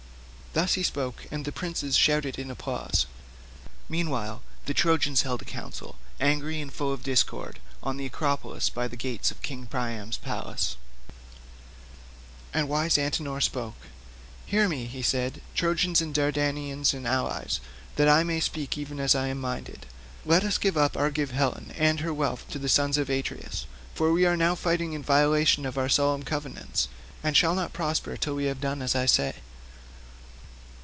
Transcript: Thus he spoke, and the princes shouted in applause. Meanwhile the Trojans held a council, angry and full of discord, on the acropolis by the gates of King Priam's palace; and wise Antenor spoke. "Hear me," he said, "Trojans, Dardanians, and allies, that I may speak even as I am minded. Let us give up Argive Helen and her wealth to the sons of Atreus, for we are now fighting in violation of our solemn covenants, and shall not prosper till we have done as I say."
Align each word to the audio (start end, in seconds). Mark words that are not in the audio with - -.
Thus 0.53 0.73
he 0.73 0.83
spoke, 0.83 1.27
and 1.31 1.45
the 1.45 1.53
princes 1.53 1.95
shouted 1.95 2.37
in 2.37 2.51
applause. 2.51 3.05
Meanwhile 3.87 4.41
the 4.65 4.73
Trojans 4.73 5.21
held 5.21 5.41
a 5.41 5.45
council, 5.45 5.95
angry 6.19 6.59
and 6.59 6.73
full 6.73 6.91
of 6.91 7.03
discord, 7.03 7.59
on 7.81 7.95
the 7.95 8.05
acropolis 8.05 8.69
by 8.69 8.89
the 8.89 8.97
gates 8.97 9.31
of 9.31 9.41
King 9.41 9.65
Priam's 9.65 10.17
palace; 10.17 10.75
and 12.53 12.67
wise 12.67 12.97
Antenor 12.97 13.39
spoke. 13.39 13.77
"Hear 14.45 14.67
me," 14.67 14.87
he 14.87 15.01
said, 15.01 15.41
"Trojans, 15.55 15.99
Dardanians, 16.01 16.93
and 16.93 17.07
allies, 17.07 17.61
that 17.95 18.09
I 18.09 18.23
may 18.25 18.41
speak 18.41 18.77
even 18.77 18.99
as 18.99 19.15
I 19.15 19.27
am 19.27 19.39
minded. 19.39 19.85
Let 20.25 20.43
us 20.43 20.57
give 20.57 20.75
up 20.75 20.97
Argive 20.97 21.31
Helen 21.31 21.71
and 21.77 22.01
her 22.01 22.13
wealth 22.13 22.45
to 22.49 22.59
the 22.59 22.67
sons 22.67 22.97
of 22.97 23.09
Atreus, 23.09 23.67
for 23.95 24.11
we 24.11 24.25
are 24.25 24.35
now 24.35 24.55
fighting 24.55 24.91
in 24.91 25.01
violation 25.01 25.65
of 25.65 25.77
our 25.77 25.87
solemn 25.87 26.23
covenants, 26.23 26.89
and 27.23 27.37
shall 27.37 27.55
not 27.55 27.71
prosper 27.71 28.17
till 28.17 28.35
we 28.35 28.47
have 28.51 28.59
done 28.59 28.81
as 28.81 28.95
I 28.95 29.05
say." 29.05 29.35